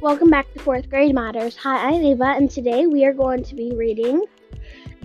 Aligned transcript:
Welcome 0.00 0.30
back 0.30 0.52
to 0.52 0.60
Fourth 0.60 0.88
Grade 0.88 1.12
Matters. 1.12 1.56
Hi, 1.56 1.88
I'm 1.88 2.04
Ava, 2.04 2.26
and 2.36 2.48
today 2.48 2.86
we 2.86 3.04
are 3.04 3.12
going 3.12 3.42
to 3.42 3.54
be 3.56 3.72
reading 3.74 4.24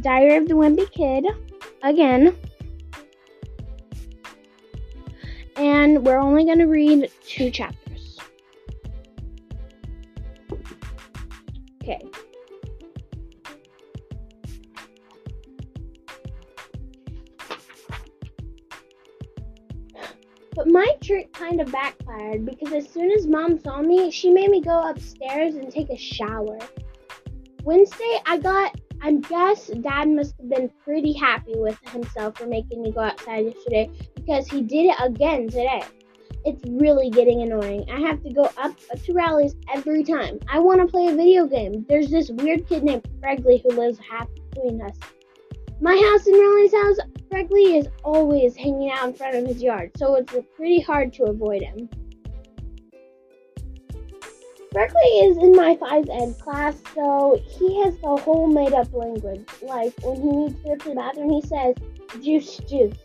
Diary 0.01 0.35
of 0.35 0.47
the 0.47 0.53
Wimpy 0.53 0.89
Kid 0.91 1.25
again. 1.81 2.37
And 5.55 6.05
we're 6.05 6.19
only 6.19 6.45
going 6.45 6.59
to 6.59 6.67
read 6.67 7.09
two 7.25 7.49
chapters. 7.49 7.82
But 20.55 20.67
my 20.67 20.87
trick 21.01 21.33
kind 21.33 21.59
of 21.61 21.71
backfired 21.71 22.45
because 22.45 22.73
as 22.73 22.87
soon 22.87 23.11
as 23.11 23.25
mom 23.27 23.59
saw 23.59 23.81
me, 23.81 24.11
she 24.11 24.29
made 24.29 24.49
me 24.49 24.61
go 24.61 24.87
upstairs 24.89 25.55
and 25.55 25.71
take 25.71 25.89
a 25.89 25.97
shower. 25.97 26.59
Wednesday, 27.63 28.19
I 28.25 28.37
got, 28.37 28.79
I 29.01 29.13
guess 29.13 29.67
dad 29.67 30.09
must 30.09 30.35
have 30.37 30.49
been 30.49 30.69
pretty 30.83 31.13
happy 31.13 31.53
with 31.55 31.77
himself 31.89 32.37
for 32.37 32.45
making 32.45 32.81
me 32.81 32.91
go 32.91 33.01
outside 33.01 33.45
yesterday 33.45 33.89
because 34.15 34.47
he 34.47 34.61
did 34.61 34.91
it 34.91 34.95
again 34.99 35.47
today. 35.47 35.81
It's 36.45 36.61
really 36.69 37.09
getting 37.09 37.41
annoying. 37.41 37.89
I 37.89 38.01
have 38.01 38.21
to 38.23 38.33
go 38.33 38.49
up 38.57 38.75
to 38.77 39.13
rallies 39.13 39.55
every 39.73 40.03
time. 40.03 40.39
I 40.49 40.59
want 40.59 40.81
to 40.81 40.87
play 40.87 41.07
a 41.07 41.15
video 41.15 41.47
game. 41.47 41.85
There's 41.87 42.11
this 42.11 42.29
weird 42.31 42.67
kid 42.67 42.83
named 42.83 43.07
Fregley 43.21 43.63
who 43.63 43.69
lives 43.69 43.97
half 43.97 44.27
between 44.51 44.81
us. 44.81 44.97
My 45.83 45.97
house 45.97 46.25
and 46.27 46.39
Riley's 46.39 46.73
house 46.73 46.95
Fregley 47.29 47.77
is 47.77 47.89
always 48.05 48.55
hanging 48.55 48.89
out 48.89 49.09
in 49.09 49.13
front 49.13 49.35
of 49.35 49.45
his 49.45 49.61
yard, 49.61 49.91
so 49.97 50.15
it's 50.15 50.33
pretty 50.55 50.79
hard 50.79 51.11
to 51.15 51.25
avoid 51.25 51.61
him. 51.61 51.89
Fregley 54.73 55.29
is 55.29 55.35
in 55.35 55.51
my 55.51 55.75
Phys 55.75 56.07
Ed 56.09 56.39
class, 56.39 56.81
so 56.95 57.37
he 57.45 57.83
has 57.83 57.97
the 57.97 58.15
whole 58.15 58.47
made 58.47 58.71
up 58.71 58.93
language. 58.93 59.45
Like 59.61 59.93
when 60.03 60.21
he 60.21 60.31
needs 60.31 60.55
to 60.61 60.69
go 60.69 60.75
to 60.77 60.89
the 60.89 60.95
bathroom, 60.95 61.29
he 61.31 61.41
says, 61.41 61.75
juice, 62.23 62.55
juice. 62.59 62.95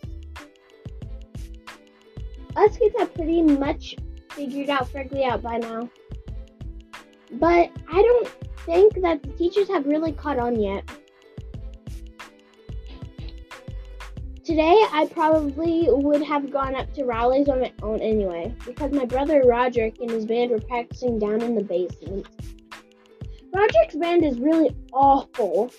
Us 2.55 2.77
kids 2.77 2.95
have 2.97 3.13
pretty 3.13 3.43
much 3.43 3.97
figured 4.31 4.71
out 4.71 4.87
Fregley 4.93 5.29
out 5.29 5.43
by 5.43 5.57
now. 5.57 5.91
But 7.33 7.73
I 7.91 8.03
don't 8.03 8.29
think 8.65 9.03
that 9.03 9.25
the 9.25 9.31
teachers 9.31 9.67
have 9.67 9.85
really 9.85 10.13
caught 10.13 10.39
on 10.39 10.61
yet. 10.61 10.89
Today, 14.49 14.83
I 14.93 15.07
probably 15.11 15.89
would 15.91 16.23
have 16.23 16.51
gone 16.51 16.75
up 16.75 16.91
to 16.95 17.05
Rally's 17.05 17.51
on 17.51 17.61
my 17.61 17.71
own 17.83 18.01
anyway, 18.01 18.55
because 18.65 18.93
my 18.93 19.05
brother 19.05 19.43
Roderick 19.45 19.99
and 20.01 20.09
his 20.09 20.25
band 20.25 20.51
were 20.51 20.59
practicing 20.59 21.19
down 21.19 21.43
in 21.43 21.55
the 21.55 21.63
basement. 21.63 22.27
Roderick's 23.53 23.97
band 23.97 24.25
is 24.25 24.39
really 24.39 24.75
awful, 24.95 25.71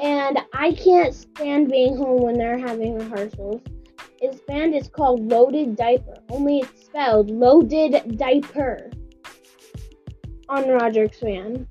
and 0.00 0.36
I 0.52 0.72
can't 0.72 1.14
stand 1.14 1.70
being 1.70 1.96
home 1.96 2.22
when 2.22 2.34
they're 2.34 2.58
having 2.58 2.96
rehearsals. 2.96 3.62
His 4.20 4.40
band 4.48 4.74
is 4.74 4.88
called 4.88 5.20
Loaded 5.30 5.76
Diaper, 5.76 6.16
only 6.30 6.62
it's 6.62 6.86
spelled 6.86 7.30
Loaded 7.30 8.18
Diaper 8.18 8.90
on 10.48 10.68
Roderick's 10.68 11.20
band. 11.20 11.68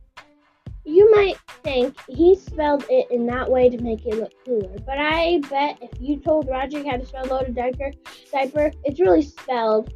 You 0.86 1.11
might 1.11 1.38
think 1.64 1.97
he 2.08 2.36
spelled 2.36 2.86
it 2.89 3.09
in 3.09 3.25
that 3.25 3.50
way 3.50 3.69
to 3.69 3.78
make 3.81 4.05
it 4.05 4.16
look 4.16 4.31
cooler, 4.45 4.75
but 4.86 5.00
I 5.00 5.42
bet 5.50 5.80
if 5.81 6.00
you 6.00 6.19
told 6.19 6.47
Roger 6.47 6.88
how 6.88 6.97
to 6.97 7.05
spell 7.05 7.25
loaded 7.25 7.55
diaper, 7.55 7.92
diaper, 8.31 8.72
it's 8.83 9.00
really 9.00 9.23
spelled. 9.23 9.92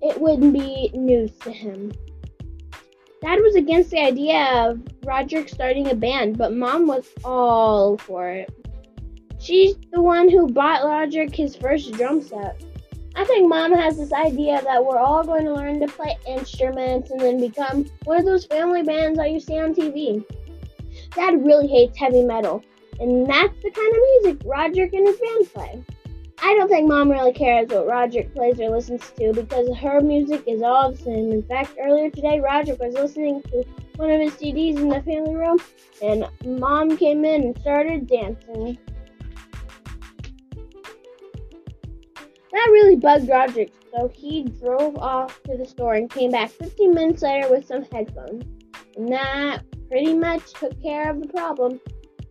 It 0.00 0.20
wouldn't 0.20 0.52
be 0.52 0.90
news 0.94 1.32
to 1.40 1.50
him. 1.50 1.90
Dad 3.20 3.40
was 3.40 3.56
against 3.56 3.90
the 3.90 4.00
idea 4.00 4.68
of 4.68 4.80
Roger 5.04 5.48
starting 5.48 5.90
a 5.90 5.94
band, 5.94 6.38
but 6.38 6.52
Mom 6.52 6.86
was 6.86 7.08
all 7.24 7.96
for 7.96 8.28
it. 8.28 8.52
She's 9.40 9.74
the 9.92 10.00
one 10.00 10.28
who 10.28 10.46
bought 10.46 10.84
Roger 10.84 11.26
his 11.32 11.56
first 11.56 11.92
drum 11.92 12.22
set. 12.22 12.62
I 13.16 13.24
think 13.24 13.48
mom 13.48 13.72
has 13.72 13.96
this 13.96 14.12
idea 14.12 14.60
that 14.62 14.84
we're 14.84 14.98
all 14.98 15.22
going 15.22 15.44
to 15.44 15.54
learn 15.54 15.78
to 15.80 15.86
play 15.86 16.16
instruments 16.26 17.10
and 17.10 17.20
then 17.20 17.38
become 17.38 17.86
one 18.04 18.18
of 18.18 18.24
those 18.24 18.44
family 18.46 18.82
bands 18.82 19.18
that 19.18 19.30
you 19.30 19.38
see 19.38 19.58
on 19.58 19.74
TV. 19.74 20.24
Dad 21.14 21.44
really 21.44 21.68
hates 21.68 21.96
heavy 21.96 22.24
metal, 22.24 22.62
and 22.98 23.26
that's 23.26 23.54
the 23.62 23.70
kind 23.70 23.94
of 23.94 24.02
music 24.22 24.42
Roger 24.44 24.82
and 24.92 25.06
his 25.06 25.16
band 25.18 25.52
play. 25.52 25.84
I 26.42 26.54
don't 26.56 26.68
think 26.68 26.88
mom 26.88 27.10
really 27.10 27.32
cares 27.32 27.68
what 27.68 27.86
Roger 27.86 28.24
plays 28.34 28.60
or 28.60 28.68
listens 28.68 29.08
to 29.18 29.32
because 29.32 29.74
her 29.78 30.00
music 30.00 30.42
is 30.46 30.62
all 30.62 30.90
the 30.90 30.98
same. 30.98 31.30
In 31.30 31.42
fact, 31.42 31.76
earlier 31.80 32.10
today, 32.10 32.40
Roger 32.40 32.74
was 32.74 32.94
listening 32.94 33.42
to 33.42 33.64
one 33.96 34.10
of 34.10 34.20
his 34.20 34.34
CDs 34.34 34.76
in 34.76 34.88
the 34.88 35.00
family 35.02 35.36
room, 35.36 35.58
and 36.02 36.26
mom 36.44 36.96
came 36.96 37.24
in 37.24 37.42
and 37.44 37.58
started 37.60 38.08
dancing. 38.08 38.76
That 42.54 42.68
really 42.70 42.94
bugged 42.94 43.28
Roderick, 43.28 43.72
so 43.92 44.06
he 44.14 44.44
drove 44.44 44.96
off 44.98 45.42
to 45.42 45.56
the 45.56 45.66
store 45.66 45.94
and 45.94 46.08
came 46.08 46.30
back 46.30 46.50
15 46.50 46.94
minutes 46.94 47.20
later 47.20 47.50
with 47.50 47.66
some 47.66 47.84
headphones. 47.90 48.44
And 48.96 49.08
that 49.12 49.62
pretty 49.88 50.14
much 50.14 50.52
took 50.52 50.80
care 50.80 51.10
of 51.10 51.20
the 51.20 51.26
problem. 51.26 51.80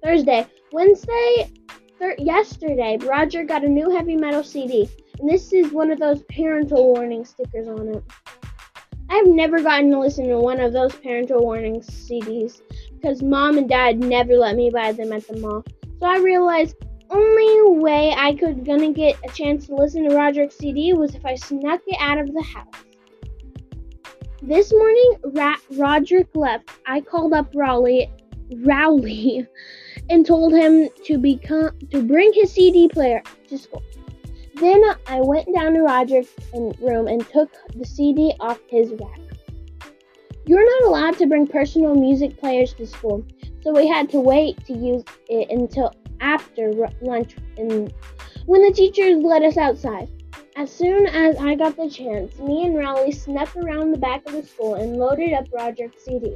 Thursday, 0.01 0.47
Wednesday, 0.71 1.51
thir- 1.99 2.15
yesterday, 2.19 2.97
Roger 3.01 3.43
got 3.43 3.65
a 3.65 3.67
new 3.67 3.89
heavy 3.89 4.15
metal 4.15 4.45
CD, 4.45 4.89
and 5.19 5.29
this 5.29 5.51
is 5.51 5.73
one 5.73 5.91
of 5.91 5.99
those 5.99 6.23
parental 6.33 6.93
warning 6.93 7.25
stickers 7.25 7.67
on 7.67 7.89
it. 7.89 8.03
I've 9.09 9.27
never 9.27 9.61
gotten 9.61 9.91
to 9.91 9.99
listen 9.99 10.29
to 10.29 10.37
one 10.37 10.61
of 10.61 10.71
those 10.71 10.95
parental 10.95 11.41
warning 11.41 11.81
CDs 11.81 12.61
because 12.93 13.21
mom 13.21 13.57
and 13.57 13.67
dad 13.67 13.99
never 13.99 14.37
let 14.37 14.55
me 14.55 14.69
buy 14.69 14.93
them 14.93 15.11
at 15.11 15.27
the 15.27 15.37
mall. 15.41 15.65
So 15.99 16.05
I 16.05 16.19
realized 16.19 16.77
only 17.13 17.79
way 17.79 18.13
I 18.17 18.33
could 18.33 18.65
gonna 18.65 18.91
get 18.91 19.17
a 19.23 19.31
chance 19.31 19.67
to 19.67 19.75
listen 19.75 20.09
to 20.09 20.15
Roderick's 20.15 20.57
CD 20.57 20.93
was 20.93 21.13
if 21.13 21.25
I 21.25 21.35
snuck 21.35 21.81
it 21.85 21.97
out 21.99 22.17
of 22.17 22.33
the 22.33 22.41
house. 22.41 22.83
This 24.41 24.73
morning, 24.73 25.13
Ra- 25.23 25.55
Roderick 25.77 26.27
left. 26.35 26.69
I 26.85 27.01
called 27.01 27.33
up 27.33 27.47
Rowley, 27.55 28.11
Rowley, 28.57 29.47
and 30.09 30.25
told 30.25 30.53
him 30.53 30.89
to 31.05 31.17
become 31.17 31.71
to 31.91 32.01
bring 32.01 32.33
his 32.33 32.51
CD 32.51 32.87
player 32.87 33.21
to 33.47 33.57
school. 33.57 33.83
Then 34.55 34.83
I 35.07 35.21
went 35.21 35.53
down 35.53 35.73
to 35.73 35.81
Roderick's 35.81 36.33
room 36.53 37.07
and 37.07 37.27
took 37.29 37.51
the 37.75 37.85
CD 37.85 38.33
off 38.39 38.59
his 38.67 38.91
rack. 38.91 39.19
You're 40.45 40.65
not 40.65 40.89
allowed 40.89 41.17
to 41.19 41.27
bring 41.27 41.47
personal 41.47 41.95
music 41.95 42.37
players 42.37 42.73
to 42.73 42.85
school, 42.85 43.25
so 43.61 43.71
we 43.71 43.87
had 43.87 44.09
to 44.09 44.19
wait 44.19 44.63
to 44.65 44.73
use 44.73 45.03
it 45.29 45.49
until 45.49 45.93
after 46.23 46.71
lunch 47.01 47.35
and 47.57 47.93
when 48.45 48.63
the 48.63 48.73
teachers 48.73 49.21
let 49.21 49.43
us 49.43 49.57
outside. 49.57 50.09
As 50.55 50.71
soon 50.71 51.07
as 51.07 51.35
I 51.37 51.55
got 51.55 51.75
the 51.75 51.89
chance, 51.89 52.37
me 52.39 52.65
and 52.65 52.77
Rowley 52.77 53.11
snuck 53.11 53.55
around 53.55 53.91
the 53.91 53.97
back 53.97 54.25
of 54.27 54.33
the 54.33 54.43
school 54.43 54.75
and 54.75 54.97
loaded 54.97 55.33
up 55.33 55.47
Roger's 55.51 55.91
CD. 56.03 56.35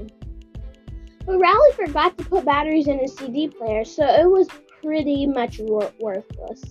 But 1.26 1.40
Rowley 1.40 1.72
forgot 1.76 2.18
to 2.18 2.26
put 2.26 2.46
batteries 2.46 2.88
in 2.88 3.00
his 3.00 3.16
CD 3.16 3.48
player, 3.48 3.86
so 3.86 4.04
it 4.04 4.30
was 4.30 4.48
pretty 4.82 5.26
much 5.28 5.60
wor- 5.60 5.92
worthless. 6.00 6.62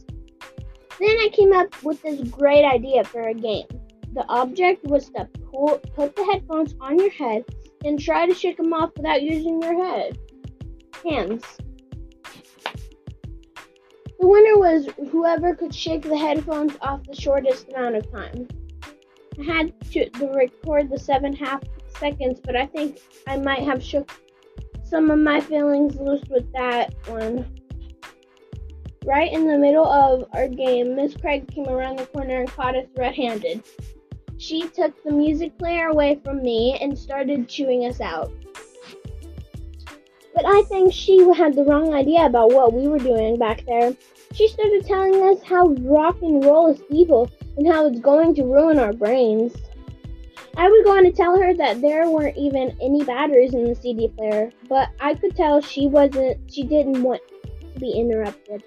Then 0.99 1.17
I 1.21 1.29
came 1.33 1.53
up 1.53 1.83
with 1.83 2.03
this 2.03 2.21
great 2.29 2.65
idea 2.65 3.05
for 3.05 3.29
a 3.29 3.35
game. 3.35 3.67
The 4.15 4.27
object 4.29 4.85
was 4.85 5.11
to 5.11 5.29
pull, 5.51 5.79
put 5.95 6.17
the 6.17 6.25
headphones 6.25 6.75
on 6.81 6.99
your 6.99 7.11
head 7.11 7.45
and 7.85 8.01
try 8.01 8.27
to 8.27 8.35
shake 8.35 8.57
them 8.57 8.73
off 8.73 8.91
without 8.97 9.23
using 9.23 9.63
your 9.63 9.85
head. 9.85 10.19
Hands. 11.05 11.45
The 14.19 14.27
winner 14.27 14.59
was 14.59 14.89
whoever 15.11 15.55
could 15.55 15.75
shake 15.75 16.03
the 16.03 16.17
headphones 16.17 16.73
off 16.81 17.05
the 17.05 17.15
shortest 17.15 17.69
amount 17.69 17.97
of 17.97 18.11
time. 18.11 18.49
I 19.39 19.43
had 19.43 19.91
to 19.93 20.11
record 20.35 20.89
the 20.89 20.99
seven 20.99 21.35
half 21.35 21.63
seconds, 21.99 22.41
but 22.43 22.57
I 22.57 22.67
think 22.67 23.01
I 23.27 23.37
might 23.37 23.63
have 23.63 23.83
shook 23.83 24.11
some 24.83 25.11
of 25.11 25.19
my 25.19 25.41
feelings 25.41 25.97
loose 25.97 26.25
with 26.31 26.51
that 26.53 26.95
one. 27.09 27.45
Right 29.05 29.33
in 29.33 29.47
the 29.47 29.59
middle 29.59 29.87
of 29.87 30.29
our 30.33 30.49
game, 30.49 30.97
Miss 30.97 31.17
Craig 31.17 31.47
came 31.53 31.69
around 31.69 31.99
the 31.99 32.07
corner 32.07 32.41
and 32.41 32.51
caught 32.51 32.75
us 32.75 32.87
red 32.97 33.15
handed. 33.15 33.63
She 34.39 34.69
took 34.69 35.03
the 35.05 35.13
music 35.13 35.57
player 35.59 35.89
away 35.89 36.21
from 36.25 36.43
me 36.43 36.79
and 36.81 36.99
started 36.99 37.49
chewing 37.49 37.85
us 37.85 38.01
out. 38.01 38.33
But 40.35 40.45
I 40.45 40.63
think 40.69 40.93
she 40.93 41.19
had 41.35 41.55
the 41.55 41.65
wrong 41.65 41.95
idea 41.95 42.27
about 42.27 42.53
what 42.53 42.73
we 42.73 42.89
were 42.89 42.99
doing 42.99 43.39
back 43.39 43.65
there. 43.67 43.97
She 44.37 44.49
started 44.49 44.85
telling 44.85 45.23
us 45.23 45.43
how 45.43 45.69
rock 45.81 46.21
and 46.21 46.45
roll 46.45 46.67
is 46.67 46.83
evil 46.91 47.31
and 47.57 47.67
how 47.67 47.87
it's 47.87 48.01
going 48.01 48.35
to 48.35 48.45
ruin 48.45 48.79
our 48.79 48.93
brains. 48.93 49.57
I 50.59 50.69
would 50.69 50.85
go 50.85 50.95
on 50.95 51.05
to 51.05 51.11
tell 51.11 51.41
her 51.41 51.55
that 51.55 51.81
there 51.81 52.11
weren't 52.11 52.37
even 52.37 52.77
any 52.83 53.03
batteries 53.03 53.55
in 53.55 53.65
the 53.65 53.75
CD 53.75 54.09
player, 54.09 54.53
but 54.69 54.91
I 55.01 55.15
could 55.15 55.35
tell 55.35 55.63
she 55.63 55.87
wasn't 55.87 56.53
she 56.53 56.65
didn't 56.65 57.03
want 57.03 57.23
to 57.31 57.81
be 57.81 57.93
interrupted. 57.93 58.63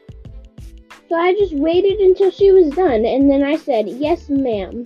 So 1.07 1.16
I 1.16 1.36
just 1.36 1.54
waited 1.54 2.00
until 2.00 2.31
she 2.31 2.51
was 2.51 2.71
done 2.71 3.06
and 3.06 3.30
then 3.30 3.44
I 3.44 3.56
said, 3.56 3.88
"Yes, 3.88 4.27
ma'am." 4.27 4.86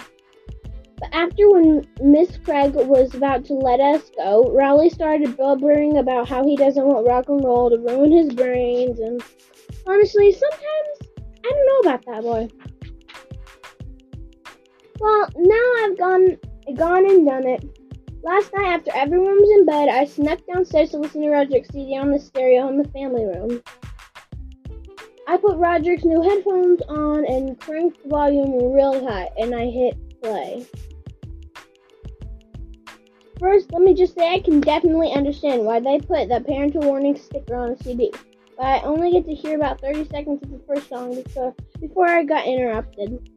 But 0.99 1.13
after 1.13 1.49
when 1.49 1.87
Miss 2.01 2.35
Craig 2.43 2.75
was 2.75 3.15
about 3.15 3.45
to 3.45 3.53
let 3.53 3.79
us 3.79 4.11
go, 4.17 4.51
Rowley 4.51 4.89
started 4.89 5.37
blubbering 5.37 5.97
about 5.97 6.27
how 6.27 6.45
he 6.45 6.57
doesn't 6.57 6.85
want 6.85 7.07
rock 7.07 7.29
and 7.29 7.41
roll 7.41 7.69
to 7.69 7.77
ruin 7.77 8.11
his 8.11 8.33
brains 8.33 8.99
and 8.99 9.23
honestly, 9.87 10.31
sometimes 10.31 11.17
I 11.45 11.49
don't 11.49 11.67
know 11.67 11.89
about 11.89 12.05
that 12.05 12.21
boy. 12.23 12.47
Well, 14.99 15.29
now 15.35 15.73
I've 15.79 15.97
gone 15.97 16.37
gone 16.75 17.09
and 17.09 17.25
done 17.25 17.47
it. 17.47 17.79
Last 18.23 18.53
night, 18.53 18.67
after 18.67 18.91
everyone 18.95 19.35
was 19.35 19.59
in 19.59 19.65
bed, 19.65 19.89
I 19.89 20.05
snuck 20.05 20.39
downstairs 20.47 20.91
to 20.91 20.97
listen 20.97 21.21
to 21.21 21.29
Roderick's 21.29 21.69
CD 21.69 21.97
on 21.97 22.11
the 22.11 22.19
stereo 22.19 22.69
in 22.69 22.81
the 22.81 22.87
family 22.89 23.25
room. 23.25 23.61
I 25.27 25.37
put 25.37 25.57
Roderick's 25.57 26.05
new 26.05 26.21
headphones 26.21 26.81
on 26.87 27.25
and 27.25 27.59
cranked 27.59 28.01
the 28.01 28.09
volume 28.09 28.73
real 28.73 29.05
high, 29.05 29.29
and 29.37 29.53
I 29.53 29.65
hit 29.65 30.21
play. 30.21 30.65
First, 33.39 33.73
let 33.73 33.81
me 33.81 33.93
just 33.93 34.15
say 34.15 34.33
I 34.33 34.39
can 34.39 34.61
definitely 34.61 35.11
understand 35.11 35.65
why 35.65 35.81
they 35.81 35.99
put 35.99 36.29
that 36.29 36.45
parental 36.45 36.81
warning 36.81 37.17
sticker 37.17 37.55
on 37.55 37.71
a 37.71 37.83
CD, 37.83 38.11
I 38.63 38.79
only 38.81 39.11
get 39.11 39.25
to 39.25 39.35
hear 39.35 39.57
about 39.57 39.81
30 39.81 40.07
seconds 40.07 40.41
of 40.41 40.51
the 40.51 40.61
first 40.65 40.87
song 40.87 41.21
before, 41.21 41.53
before 41.81 42.07
I 42.07 42.23
got 42.23 42.47
interrupted. 42.47 43.29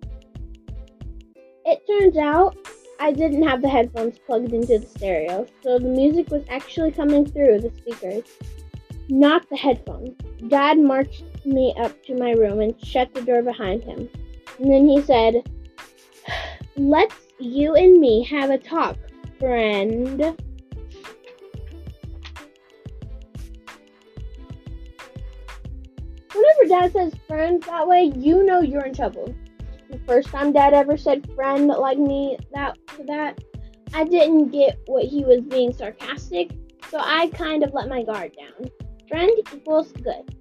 It 1.64 1.82
turns 1.88 2.16
out 2.16 2.56
I 3.00 3.10
didn't 3.10 3.42
have 3.42 3.60
the 3.60 3.68
headphones 3.68 4.18
plugged 4.20 4.52
into 4.52 4.78
the 4.78 4.86
stereo, 4.86 5.44
so 5.64 5.80
the 5.80 5.88
music 5.88 6.30
was 6.30 6.44
actually 6.48 6.92
coming 6.92 7.26
through 7.26 7.60
the 7.60 7.72
speakers, 7.76 8.22
not 9.08 9.48
the 9.50 9.56
headphones. 9.56 10.16
Dad 10.46 10.78
marched 10.78 11.24
me 11.44 11.74
up 11.76 12.04
to 12.04 12.14
my 12.16 12.30
room 12.30 12.60
and 12.60 12.80
shut 12.86 13.12
the 13.12 13.22
door 13.22 13.42
behind 13.42 13.82
him. 13.82 14.08
And 14.60 14.72
then 14.72 14.86
he 14.86 15.02
said, 15.02 15.42
Let's 16.76 17.16
you 17.40 17.74
and 17.74 17.98
me 17.98 18.22
have 18.24 18.50
a 18.50 18.58
talk, 18.58 18.96
friend. 19.40 20.40
Whenever 26.36 26.68
dad 26.68 26.92
says 26.92 27.12
friend 27.26 27.62
that 27.64 27.88
way, 27.88 28.12
you 28.16 28.44
know 28.44 28.60
you're 28.60 28.84
in 28.84 28.94
trouble 28.94 29.34
the 29.90 29.98
first 30.06 30.28
time 30.28 30.52
dad 30.52 30.74
ever 30.74 30.96
said 30.96 31.28
friend 31.34 31.68
like 31.68 31.98
me 31.98 32.38
that 32.52 32.76
that, 33.06 33.38
I 33.94 34.04
didn't 34.04 34.48
get 34.48 34.78
what 34.86 35.04
he 35.04 35.24
was 35.24 35.42
being 35.42 35.72
sarcastic, 35.72 36.50
so 36.90 36.98
I 36.98 37.28
kind 37.28 37.62
of 37.62 37.72
let 37.72 37.88
my 37.88 38.02
guard 38.02 38.36
down. 38.36 38.68
Friend 39.08 39.30
equals 39.52 39.92
good. 39.92 40.36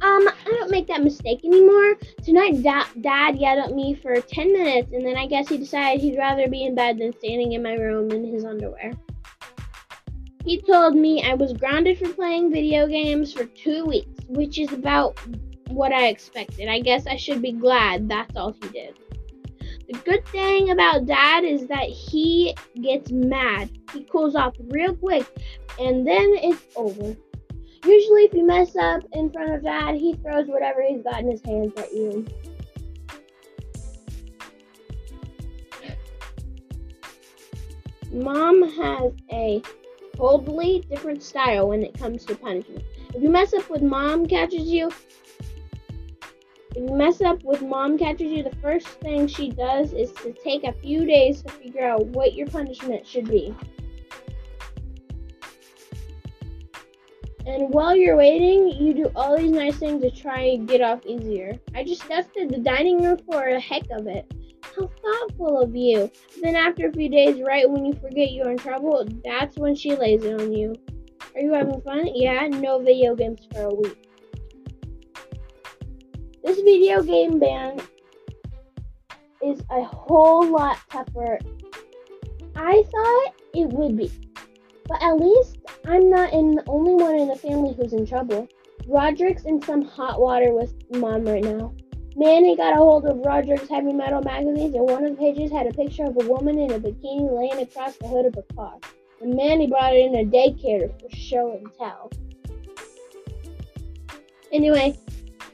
Um, 0.00 0.28
I 0.28 0.44
don't 0.44 0.70
make 0.70 0.86
that 0.86 1.02
mistake 1.02 1.44
anymore. 1.44 1.96
Tonight, 2.22 2.62
da- 2.62 2.86
Dad 3.00 3.36
yelled 3.36 3.58
at 3.58 3.74
me 3.74 3.94
for 3.94 4.20
10 4.20 4.52
minutes, 4.52 4.92
and 4.92 5.04
then 5.04 5.16
I 5.16 5.26
guess 5.26 5.48
he 5.48 5.58
decided 5.58 6.00
he'd 6.00 6.16
rather 6.16 6.48
be 6.48 6.64
in 6.64 6.76
bed 6.76 6.98
than 6.98 7.12
standing 7.18 7.52
in 7.52 7.64
my 7.64 7.74
room 7.74 8.12
in 8.12 8.24
his 8.24 8.44
underwear. 8.44 8.92
He 10.44 10.62
told 10.62 10.94
me 10.94 11.24
I 11.24 11.34
was 11.34 11.52
grounded 11.52 11.98
for 11.98 12.08
playing 12.10 12.52
video 12.52 12.86
games 12.86 13.32
for 13.32 13.44
two 13.44 13.84
weeks, 13.86 14.17
which 14.28 14.58
is 14.58 14.72
about 14.72 15.18
what 15.68 15.92
I 15.92 16.08
expected. 16.08 16.68
I 16.68 16.80
guess 16.80 17.06
I 17.06 17.16
should 17.16 17.42
be 17.42 17.52
glad 17.52 18.08
that's 18.08 18.36
all 18.36 18.52
he 18.52 18.68
did. 18.68 18.98
The 19.88 19.98
good 20.04 20.26
thing 20.28 20.70
about 20.70 21.06
dad 21.06 21.44
is 21.44 21.66
that 21.68 21.88
he 21.88 22.54
gets 22.82 23.10
mad. 23.10 23.70
He 23.92 24.04
cools 24.04 24.34
off 24.34 24.54
real 24.68 24.94
quick 24.94 25.26
and 25.80 26.06
then 26.06 26.34
it's 26.36 26.62
over. 26.76 27.16
Usually, 27.84 28.24
if 28.24 28.34
you 28.34 28.44
mess 28.44 28.76
up 28.76 29.02
in 29.12 29.30
front 29.30 29.54
of 29.54 29.62
dad, 29.62 29.94
he 29.94 30.14
throws 30.14 30.46
whatever 30.48 30.82
he's 30.82 31.02
got 31.02 31.20
in 31.20 31.30
his 31.30 31.40
hands 31.42 31.72
at 31.78 31.92
you. 31.92 32.26
Mom 38.12 38.62
has 38.62 39.12
a 39.32 39.62
totally 40.16 40.84
different 40.90 41.22
style 41.22 41.68
when 41.68 41.82
it 41.82 41.96
comes 41.98 42.24
to 42.24 42.34
punishment. 42.34 42.84
If 43.14 43.22
you 43.22 43.30
mess 43.30 43.54
up 43.54 43.68
with 43.70 43.82
mom 43.82 44.26
catches 44.26 44.68
you, 44.68 44.90
if 46.76 46.76
you 46.76 46.94
mess 46.94 47.20
up 47.20 47.42
with 47.42 47.62
mom 47.62 47.98
catches 47.98 48.30
you, 48.30 48.42
the 48.42 48.54
first 48.56 48.86
thing 48.86 49.26
she 49.26 49.50
does 49.50 49.92
is 49.92 50.12
to 50.12 50.32
take 50.32 50.64
a 50.64 50.72
few 50.72 51.04
days 51.06 51.42
to 51.42 51.52
figure 51.52 51.84
out 51.84 52.06
what 52.06 52.34
your 52.34 52.46
punishment 52.46 53.06
should 53.06 53.28
be. 53.28 53.54
And 57.46 57.70
while 57.70 57.96
you're 57.96 58.16
waiting, 58.16 58.68
you 58.68 58.92
do 58.92 59.10
all 59.16 59.38
these 59.38 59.50
nice 59.50 59.78
things 59.78 60.02
to 60.02 60.10
try 60.10 60.40
and 60.40 60.68
get 60.68 60.82
off 60.82 61.06
easier. 61.06 61.58
I 61.74 61.82
just 61.82 62.06
dusted 62.06 62.50
the 62.50 62.58
dining 62.58 63.02
room 63.02 63.18
for 63.24 63.48
a 63.48 63.58
heck 63.58 63.84
of 63.90 64.06
it. 64.06 64.30
How 64.76 64.90
thoughtful 65.02 65.62
of 65.62 65.74
you. 65.74 66.10
Then 66.42 66.56
after 66.56 66.88
a 66.88 66.92
few 66.92 67.08
days, 67.08 67.40
right 67.40 67.68
when 67.68 67.86
you 67.86 67.94
forget 67.94 68.32
you're 68.32 68.50
in 68.50 68.58
trouble, 68.58 69.08
that's 69.24 69.56
when 69.56 69.74
she 69.74 69.96
lays 69.96 70.24
it 70.24 70.38
on 70.38 70.52
you. 70.52 70.74
Are 71.38 71.40
you 71.40 71.52
having 71.52 71.80
fun? 71.82 72.08
Yeah, 72.16 72.48
no 72.48 72.80
video 72.80 73.14
games 73.14 73.46
for 73.52 73.66
a 73.66 73.72
week. 73.72 74.10
This 76.42 76.60
video 76.62 77.00
game 77.00 77.38
ban 77.38 77.78
is 79.40 79.60
a 79.70 79.84
whole 79.84 80.44
lot 80.50 80.78
tougher. 80.90 81.38
I 82.56 82.82
thought 82.90 83.34
it 83.54 83.68
would 83.68 83.96
be. 83.96 84.10
But 84.88 85.00
at 85.00 85.12
least 85.20 85.58
I'm 85.86 86.10
not 86.10 86.32
in 86.32 86.56
the 86.56 86.64
only 86.66 86.94
one 86.94 87.14
in 87.14 87.28
the 87.28 87.36
family 87.36 87.72
who's 87.72 87.92
in 87.92 88.04
trouble. 88.04 88.48
Roderick's 88.88 89.44
in 89.44 89.62
some 89.62 89.82
hot 89.82 90.20
water 90.20 90.52
with 90.52 90.74
mom 90.90 91.24
right 91.24 91.44
now. 91.44 91.72
Manny 92.16 92.56
got 92.56 92.72
a 92.72 92.78
hold 92.78 93.04
of 93.04 93.18
Roderick's 93.24 93.68
heavy 93.68 93.92
metal 93.92 94.22
magazines, 94.22 94.74
and 94.74 94.90
one 94.90 95.04
of 95.04 95.10
the 95.10 95.16
pages 95.16 95.52
had 95.52 95.68
a 95.68 95.72
picture 95.72 96.02
of 96.02 96.16
a 96.20 96.26
woman 96.26 96.58
in 96.58 96.72
a 96.72 96.80
bikini 96.80 97.30
laying 97.30 97.62
across 97.62 97.96
the 97.98 98.08
hood 98.08 98.26
of 98.26 98.36
a 98.36 98.54
car. 98.54 98.74
And 99.20 99.34
Manny 99.34 99.66
brought 99.66 99.94
it 99.94 100.06
in 100.06 100.14
a 100.14 100.24
daycare 100.24 100.92
for 101.00 101.14
show 101.16 101.52
and 101.52 101.66
tell. 101.76 102.10
Anyway, 104.52 104.96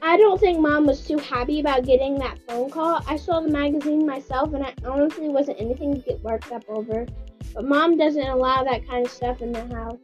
I 0.02 0.16
don't 0.16 0.38
think 0.38 0.60
mom 0.60 0.86
was 0.86 1.06
too 1.06 1.18
happy 1.18 1.60
about 1.60 1.84
getting 1.84 2.18
that 2.18 2.38
phone 2.46 2.70
call. 2.70 3.02
I 3.06 3.16
saw 3.16 3.40
the 3.40 3.48
magazine 3.48 4.06
myself 4.06 4.52
and 4.52 4.64
I 4.64 4.74
honestly 4.84 5.28
wasn't 5.28 5.60
anything 5.60 5.94
to 5.94 6.00
get 6.00 6.20
worked 6.20 6.52
up 6.52 6.64
over. 6.68 7.06
But 7.54 7.64
mom 7.64 7.96
doesn't 7.96 8.26
allow 8.26 8.64
that 8.64 8.86
kind 8.86 9.06
of 9.06 9.10
stuff 9.10 9.40
in 9.40 9.52
the 9.52 9.66
house. 9.74 9.98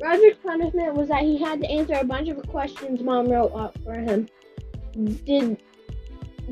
Roger's 0.00 0.36
punishment 0.44 0.94
was 0.94 1.08
that 1.08 1.22
he 1.22 1.38
had 1.38 1.60
to 1.60 1.68
answer 1.68 1.94
a 1.94 2.04
bunch 2.04 2.28
of 2.28 2.46
questions 2.48 3.02
mom 3.02 3.28
wrote 3.28 3.52
up 3.52 3.76
for 3.82 3.94
him. 3.94 4.28
Did 5.24 5.60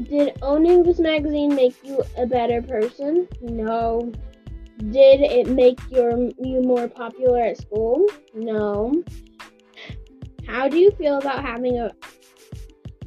did 0.04 0.38
owning 0.42 0.82
this 0.82 0.98
magazine 0.98 1.54
make 1.54 1.76
you 1.82 2.02
a 2.16 2.26
better 2.26 2.60
person? 2.62 3.26
No. 3.40 4.12
Did 4.78 5.20
it 5.22 5.48
make 5.48 5.80
your 5.90 6.10
you 6.38 6.60
more 6.62 6.86
popular 6.86 7.40
at 7.40 7.56
school? 7.56 8.06
No. 8.34 9.02
How 10.46 10.68
do 10.68 10.76
you 10.76 10.90
feel 10.92 11.18
about 11.18 11.42
having 11.42 11.78
a 11.78 11.92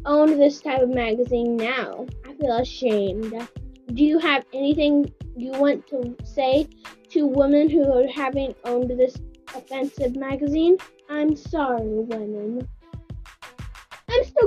owned 0.05 0.39
this 0.41 0.61
type 0.61 0.81
of 0.81 0.89
magazine 0.89 1.57
now? 1.57 2.07
I 2.27 2.33
feel 2.33 2.57
ashamed. 2.57 3.47
Do 3.93 4.03
you 4.03 4.17
have 4.19 4.45
anything 4.53 5.11
you 5.37 5.51
want 5.51 5.87
to 5.87 6.15
say 6.23 6.67
to 7.09 7.27
women 7.27 7.69
who 7.69 7.91
are 7.91 8.07
having 8.07 8.55
owned 8.65 8.89
this 8.89 9.15
offensive 9.55 10.15
magazine? 10.15 10.77
I'm 11.09 11.35
sorry, 11.35 11.87
women. 11.87 12.67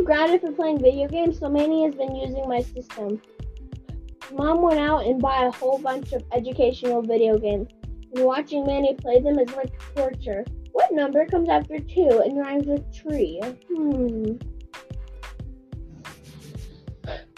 Grounded 0.04 0.40
for 0.40 0.50
playing 0.50 0.80
video 0.80 1.06
games, 1.06 1.38
so 1.38 1.48
Manny 1.48 1.84
has 1.84 1.94
been 1.94 2.16
using 2.16 2.48
my 2.48 2.60
system. 2.60 3.22
Mom 4.32 4.60
went 4.60 4.80
out 4.80 5.06
and 5.06 5.20
bought 5.20 5.46
a 5.46 5.50
whole 5.52 5.78
bunch 5.78 6.12
of 6.12 6.24
educational 6.32 7.02
video 7.02 7.38
games, 7.38 7.68
and 8.14 8.24
watching 8.24 8.66
Manny 8.66 8.94
play 8.94 9.20
them 9.20 9.38
is 9.38 9.54
like 9.54 9.70
torture. 9.94 10.44
What 10.72 10.92
number 10.92 11.24
comes 11.26 11.48
after 11.48 11.78
two 11.78 12.22
and 12.24 12.36
rhymes 12.36 12.66
with 12.66 12.92
tree? 12.92 13.40
Hmm. 13.68 14.32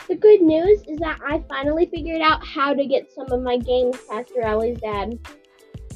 The 0.09 0.15
good 0.15 0.41
news 0.41 0.83
is 0.89 0.99
that 1.01 1.21
I 1.27 1.45
finally 1.49 1.87
figured 1.87 2.23
out 2.23 2.47
how 2.47 2.73
to 2.73 2.87
get 2.87 3.13
some 3.13 3.31
of 3.31 3.43
my 3.43 3.59
games 3.59 3.99
past 4.09 4.33
Riley's 4.37 4.81
dad. 4.81 5.19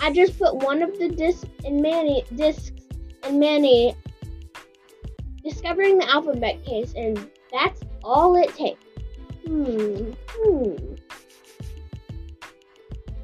I 0.00 0.12
just 0.12 0.38
put 0.38 0.56
one 0.56 0.82
of 0.82 0.98
the 0.98 1.08
discs 1.08 1.46
in 1.64 1.80
Manny 1.80 2.24
discs 2.34 2.72
in 3.26 3.38
Manny 3.38 3.94
discovering 5.48 5.98
the 5.98 6.08
alphabet 6.08 6.64
case, 6.64 6.92
and 6.94 7.30
that's 7.52 7.82
all 8.02 8.36
it 8.36 8.54
takes. 8.54 8.84
Hmm. 9.46 10.12
Hmm. 10.30 10.94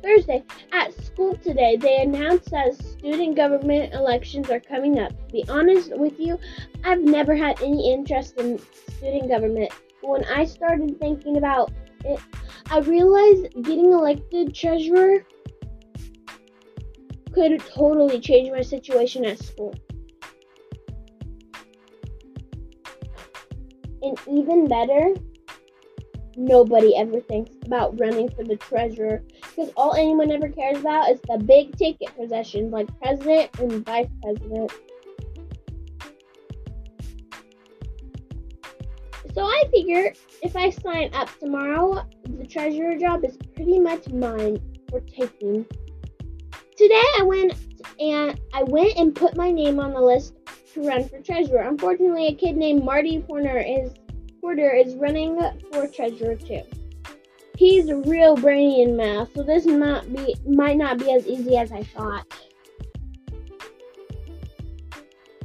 Thursday, 0.03 0.45
at 0.73 0.93
school 1.03 1.35
today, 1.37 1.77
they 1.77 2.03
announced 2.03 2.51
that 2.51 2.75
student 2.75 3.37
government 3.37 3.95
elections 3.95 4.51
are 4.51 4.61
coming 4.61 4.99
up. 4.99 5.11
To 5.11 5.33
be 5.33 5.45
honest 5.49 5.97
with 5.97 6.19
you, 6.19 6.39
I've 6.85 7.01
never 7.01 7.35
had 7.35 7.61
any 7.63 7.93
interest 7.93 8.39
in 8.39 8.59
student 8.97 9.29
government. 9.29 9.73
When 10.03 10.25
I 10.27 10.45
started 10.45 10.99
thinking 11.01 11.39
about 11.39 11.73
it, 12.05 12.21
I 12.71 12.81
realized 12.81 13.55
getting 13.63 13.93
elected 13.93 14.55
treasurer 14.55 15.25
could 17.33 17.61
totally 17.61 18.21
change 18.21 18.51
my 18.51 18.61
situation 18.61 19.25
at 19.25 19.39
school. 19.39 19.75
And 24.05 24.19
even 24.29 24.69
better, 24.69 25.15
nobody 26.37 26.95
ever 26.95 27.21
thinks 27.21 27.53
about 27.65 27.99
running 27.99 28.29
for 28.29 28.45
the 28.45 28.57
treasurer 28.57 29.23
because 29.41 29.73
all 29.79 29.95
anyone 29.95 30.31
ever 30.31 30.51
cares 30.51 30.79
about 30.79 31.11
is 31.11 31.21
the 31.23 31.39
big 31.39 31.75
ticket 31.79 32.15
possessions 32.15 32.71
like 32.71 32.87
president 33.01 33.49
and 33.61 33.85
vice 33.87 34.09
president. 34.23 34.71
So 39.35 39.43
I 39.43 39.65
figure 39.73 40.13
if 40.43 40.55
I 40.55 40.69
sign 40.69 41.11
up 41.15 41.31
tomorrow, 41.41 42.07
the 42.25 42.47
treasurer 42.47 42.99
job 42.99 43.25
is 43.25 43.39
pretty 43.57 43.81
much 43.81 44.11
mine 44.11 44.61
for 44.91 45.01
taking. 45.01 45.65
Today 46.77 47.03
I 47.19 47.23
went 47.23 47.55
and 47.99 48.39
I 48.53 48.65
went 48.65 48.97
and 48.97 49.15
put 49.15 49.35
my 49.35 49.51
name 49.51 49.81
on 49.81 49.95
the 49.95 50.01
list 50.01 50.35
to 50.75 50.83
run 50.83 51.09
for 51.09 51.21
treasurer. 51.21 51.63
Unfortunately, 51.63 52.27
a 52.27 52.35
kid 52.35 52.57
named 52.57 52.85
Marty 52.85 53.21
Porter 53.21 53.59
is 53.59 53.93
Porter 54.41 54.71
is 54.75 54.95
running 54.97 55.41
for 55.73 55.87
treasurer 55.87 56.37
too. 56.37 56.63
He's 57.57 57.89
a 57.89 57.97
real 57.97 58.37
brainy 58.37 58.83
in 58.83 58.97
math, 58.97 59.33
so 59.35 59.43
this 59.43 59.65
might 59.65 60.13
be 60.15 60.35
might 60.47 60.77
not 60.77 60.99
be 60.99 61.13
as 61.13 61.27
easy 61.27 61.57
as 61.57 61.73
I 61.73 61.83
thought. 61.83 62.27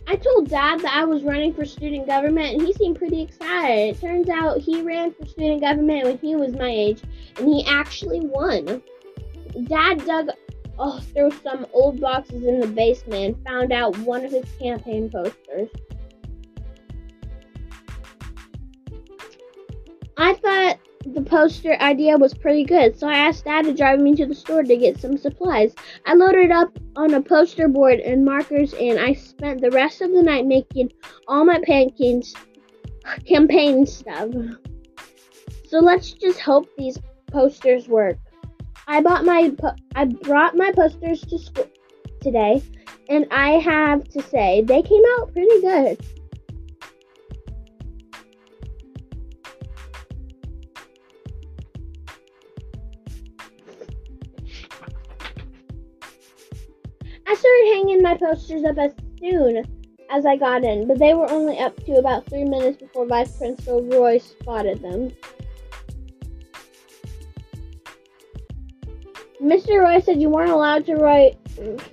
I 0.07 0.15
told 0.15 0.49
Dad 0.49 0.79
that 0.79 0.91
I 0.95 1.05
was 1.05 1.21
running 1.21 1.53
for 1.53 1.65
student 1.65 2.07
government, 2.07 2.55
and 2.55 2.61
he 2.65 2.73
seemed 2.73 2.97
pretty 2.97 3.21
excited. 3.21 3.95
It 3.95 4.01
turns 4.01 4.27
out 4.27 4.57
he 4.57 4.81
ran 4.81 5.13
for 5.13 5.27
student 5.27 5.61
government 5.61 6.05
when 6.05 6.17
he 6.17 6.35
was 6.35 6.55
my 6.55 6.69
age, 6.69 7.03
and 7.37 7.47
he 7.47 7.63
actually 7.67 8.21
won. 8.21 8.81
Dad 9.65 10.03
dug 10.05 10.29
oh, 10.79 10.99
through 11.13 11.31
some 11.43 11.67
old 11.73 11.99
boxes 11.99 12.45
in 12.45 12.59
the 12.59 12.67
basement 12.67 13.35
and 13.35 13.47
found 13.47 13.71
out 13.71 13.97
one 13.99 14.23
of 14.23 14.31
his 14.31 14.45
campaign 14.59 15.09
posters. 15.09 15.69
I 20.17 20.33
thought 20.33 20.79
the 21.05 21.21
poster 21.21 21.75
idea 21.75 22.17
was 22.17 22.33
pretty 22.33 22.65
good, 22.65 22.97
so 22.97 23.07
I 23.07 23.13
asked 23.13 23.45
Dad 23.45 23.65
to 23.65 23.73
drive 23.73 23.99
me 23.99 24.15
to 24.15 24.25
the 24.25 24.35
store 24.35 24.63
to 24.63 24.77
get 24.77 24.99
some 24.99 25.17
supplies. 25.17 25.73
I 26.05 26.13
loaded 26.13 26.51
up 26.51 26.77
on 26.95 27.13
a 27.13 27.21
poster 27.21 27.67
board 27.67 27.99
and 27.99 28.25
markers, 28.25 28.73
and 28.73 28.99
I 28.99 29.13
spent 29.13 29.61
the 29.61 29.71
rest 29.71 30.01
of 30.01 30.11
the 30.11 30.21
night 30.21 30.45
making 30.45 30.91
all 31.27 31.45
my 31.45 31.61
pancakes, 31.63 32.33
campaign 33.25 33.85
stuff. 33.85 34.29
So 35.67 35.79
let's 35.79 36.11
just 36.11 36.39
hope 36.39 36.67
these 36.77 36.99
posters 37.31 37.87
work. 37.87 38.17
I 38.91 39.01
bought 39.01 39.23
my 39.23 39.51
I 39.93 40.05
brought 40.05 40.57
my 40.57 40.71
posters 40.71 41.21
to 41.21 41.37
school 41.37 41.69
today, 42.21 42.63
and 43.07 43.27
I 43.29 43.51
have 43.59 44.03
to 44.09 44.21
say 44.23 44.63
they 44.63 44.81
came 44.81 45.03
out 45.19 45.31
pretty 45.31 45.61
good. 45.61 45.99
I 57.27 57.35
started 57.35 57.73
hanging 57.75 58.01
my 58.01 58.17
posters 58.17 58.63
up 58.63 58.79
as 58.79 58.93
soon 59.19 59.65
as 60.09 60.25
I 60.25 60.35
got 60.35 60.63
in, 60.63 60.87
but 60.87 60.97
they 60.97 61.13
were 61.13 61.29
only 61.29 61.59
up 61.59 61.77
to 61.85 61.97
about 61.97 62.25
three 62.27 62.43
minutes 62.43 62.79
before 62.79 63.05
Vice 63.05 63.37
Principal 63.37 63.83
Roy 63.83 64.17
spotted 64.17 64.81
them. 64.81 65.11
Mr. 69.41 69.81
Roy 69.81 70.01
said 70.01 70.21
you 70.21 70.29
weren't 70.29 70.51
allowed 70.51 70.85
to 70.85 70.95
write 70.95 71.37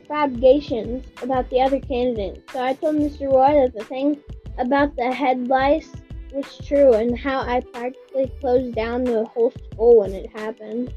fabrications 0.08 1.06
about 1.22 1.48
the 1.48 1.60
other 1.60 1.78
candidates. 1.78 2.52
So 2.52 2.60
I 2.60 2.74
told 2.74 2.96
Mr. 2.96 3.32
Roy 3.32 3.54
that 3.54 3.72
the 3.72 3.84
thing 3.84 4.20
about 4.58 4.96
the 4.96 5.12
head 5.12 5.46
lice 5.46 5.92
was 6.32 6.58
true 6.66 6.94
and 6.94 7.16
how 7.16 7.40
I 7.40 7.60
practically 7.60 8.32
closed 8.40 8.74
down 8.74 9.04
the 9.04 9.24
whole 9.26 9.52
school 9.72 9.98
when 9.98 10.12
it 10.12 10.28
happened. 10.36 10.92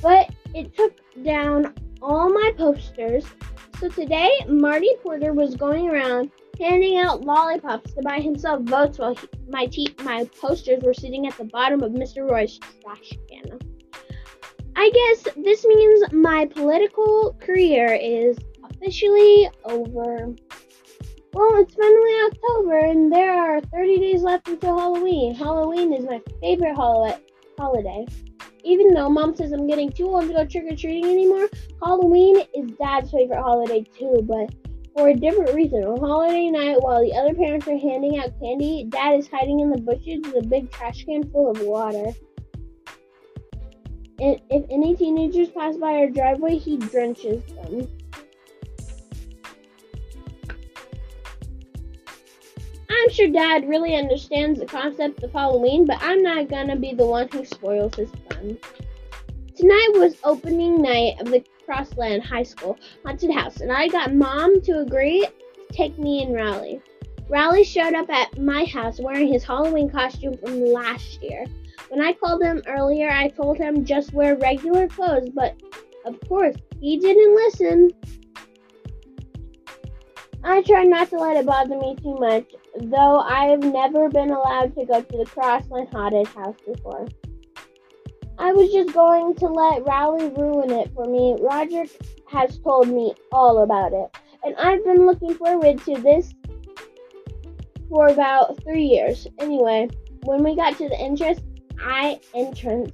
But 0.00 0.30
it 0.54 0.74
took 0.74 0.98
down 1.22 1.74
all 2.00 2.30
my 2.32 2.52
posters. 2.56 3.26
So 3.78 3.88
today, 3.88 4.30
Marty 4.48 4.90
Porter 5.02 5.34
was 5.34 5.54
going 5.54 5.90
around 5.90 6.30
handing 6.58 6.98
out 6.98 7.24
lollipops 7.24 7.92
to 7.92 8.02
buy 8.02 8.20
himself 8.20 8.62
votes 8.62 8.98
while 8.98 9.14
he, 9.14 9.28
my 9.48 9.66
te- 9.66 9.94
my 10.02 10.24
posters 10.40 10.82
were 10.82 10.94
sitting 10.94 11.26
at 11.26 11.36
the 11.36 11.44
bottom 11.44 11.82
of 11.82 11.92
Mr. 11.92 12.28
Roy's 12.28 12.58
trash 12.82 13.12
can. 13.28 13.58
I 14.74 14.90
guess 14.90 15.34
this 15.36 15.64
means 15.64 16.12
my 16.12 16.46
political 16.46 17.36
career 17.40 17.92
is 17.94 18.38
officially 18.64 19.48
over. 19.64 20.34
Well, 21.34 21.56
it's 21.56 21.74
finally 21.74 22.12
October 22.26 22.78
and 22.78 23.12
there 23.12 23.32
are 23.32 23.60
30 23.60 23.98
days 23.98 24.22
left 24.22 24.48
until 24.48 24.78
Halloween. 24.78 25.34
Halloween 25.34 25.92
is 25.92 26.04
my 26.04 26.20
favorite 26.40 26.74
holiday. 26.74 28.06
Even 28.64 28.94
though 28.94 29.08
mom 29.08 29.34
says 29.34 29.52
I'm 29.52 29.66
getting 29.66 29.90
too 29.90 30.08
old 30.08 30.28
to 30.28 30.34
go 30.34 30.44
trick 30.44 30.70
or 30.70 30.76
treating 30.76 31.04
anymore, 31.04 31.48
Halloween 31.82 32.42
is 32.54 32.70
dad's 32.78 33.10
favorite 33.10 33.42
holiday 33.42 33.82
too, 33.98 34.22
but 34.24 34.54
for 34.96 35.08
a 35.08 35.14
different 35.14 35.54
reason. 35.54 35.84
On 35.84 35.98
holiday 35.98 36.50
night, 36.50 36.80
while 36.80 37.02
the 37.02 37.14
other 37.14 37.34
parents 37.34 37.66
are 37.66 37.78
handing 37.78 38.18
out 38.18 38.38
candy, 38.40 38.84
dad 38.88 39.18
is 39.18 39.28
hiding 39.28 39.60
in 39.60 39.70
the 39.70 39.80
bushes 39.80 40.20
with 40.26 40.44
a 40.44 40.46
big 40.46 40.70
trash 40.70 41.04
can 41.04 41.28
full 41.30 41.50
of 41.50 41.60
water. 41.62 42.12
If 44.24 44.64
any 44.70 44.94
teenagers 44.94 45.48
pass 45.48 45.76
by 45.76 45.94
our 45.94 46.08
driveway, 46.08 46.56
he 46.56 46.76
drenches 46.76 47.42
them. 47.42 47.88
I'm 52.88 53.10
sure 53.10 53.26
Dad 53.26 53.68
really 53.68 53.96
understands 53.96 54.60
the 54.60 54.66
concept 54.66 55.24
of 55.24 55.32
Halloween, 55.32 55.86
but 55.86 55.98
I'm 56.00 56.22
not 56.22 56.48
gonna 56.48 56.76
be 56.76 56.94
the 56.94 57.04
one 57.04 57.26
who 57.32 57.44
spoils 57.44 57.96
his 57.96 58.10
fun. 58.30 58.56
Tonight 59.56 59.90
was 59.94 60.14
opening 60.22 60.80
night 60.80 61.20
of 61.20 61.26
the 61.26 61.44
Crossland 61.66 62.22
High 62.22 62.44
School 62.44 62.78
haunted 63.04 63.32
house, 63.32 63.60
and 63.60 63.72
I 63.72 63.88
got 63.88 64.14
Mom 64.14 64.60
to 64.62 64.78
agree 64.78 65.26
to 65.26 65.76
take 65.76 65.98
me 65.98 66.22
and 66.22 66.32
Riley. 66.32 66.80
Riley 67.28 67.64
showed 67.64 67.94
up 67.94 68.08
at 68.08 68.38
my 68.38 68.66
house 68.66 69.00
wearing 69.00 69.32
his 69.32 69.42
Halloween 69.42 69.90
costume 69.90 70.36
from 70.36 70.64
last 70.64 71.20
year. 71.20 71.44
When 71.92 72.00
I 72.00 72.14
called 72.14 72.42
him 72.42 72.62
earlier, 72.66 73.10
I 73.10 73.28
told 73.28 73.58
him 73.58 73.84
just 73.84 74.14
wear 74.14 74.34
regular 74.36 74.88
clothes, 74.88 75.28
but 75.28 75.60
of 76.06 76.18
course, 76.26 76.56
he 76.80 76.98
didn't 76.98 77.34
listen. 77.34 77.90
I 80.42 80.62
try 80.62 80.84
not 80.84 81.10
to 81.10 81.18
let 81.18 81.36
it 81.36 81.44
bother 81.44 81.76
me 81.76 81.94
too 81.96 82.16
much, 82.18 82.46
though 82.80 83.18
I've 83.18 83.62
never 83.62 84.08
been 84.08 84.30
allowed 84.30 84.74
to 84.76 84.86
go 84.86 85.02
to 85.02 85.18
the 85.18 85.26
Crossland 85.26 85.88
Haunted 85.92 86.28
House 86.28 86.56
before. 86.66 87.08
I 88.38 88.52
was 88.52 88.72
just 88.72 88.94
going 88.94 89.34
to 89.34 89.46
let 89.48 89.86
Rowley 89.86 90.30
ruin 90.30 90.70
it 90.70 90.90
for 90.94 91.04
me. 91.04 91.36
Roger 91.42 91.84
has 92.26 92.58
told 92.60 92.88
me 92.88 93.12
all 93.32 93.64
about 93.64 93.92
it, 93.92 94.16
and 94.42 94.56
I've 94.56 94.82
been 94.82 95.04
looking 95.04 95.34
forward 95.34 95.78
to 95.84 96.00
this 96.00 96.32
for 97.90 98.06
about 98.06 98.62
three 98.62 98.86
years. 98.86 99.26
Anyway, 99.40 99.90
when 100.22 100.42
we 100.42 100.56
got 100.56 100.78
to 100.78 100.88
the 100.88 100.98
entrance, 100.98 101.42
I 101.84 102.20
entrance, 102.34 102.92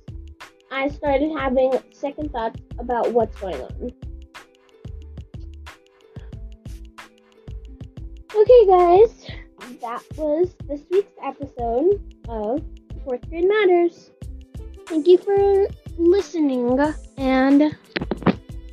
I 0.71 0.89
started 0.89 1.31
having 1.37 1.73
second 1.93 2.33
thoughts 2.33 2.61
about 2.79 3.13
what's 3.13 3.37
going 3.41 3.61
on. 3.61 3.93
Okay, 8.35 8.67
guys, 8.67 9.27
that 9.81 10.03
was 10.17 10.55
this 10.69 10.81
week's 10.91 11.13
episode 11.23 12.01
of 12.29 12.63
Fourth 13.05 13.29
Grade 13.29 13.49
Matters. 13.49 14.11
Thank 14.87 15.07
you 15.07 15.19
for 15.19 15.67
listening, 15.99 16.79
and 17.17 17.77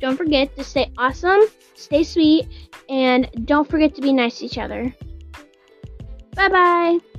don't 0.00 0.16
forget 0.16 0.54
to 0.56 0.64
stay 0.64 0.90
awesome, 0.96 1.40
stay 1.74 2.04
sweet, 2.04 2.46
and 2.88 3.28
don't 3.44 3.68
forget 3.68 3.94
to 3.96 4.00
be 4.00 4.12
nice 4.12 4.38
to 4.38 4.46
each 4.46 4.58
other. 4.58 4.94
Bye 6.34 6.48
bye. 6.48 7.15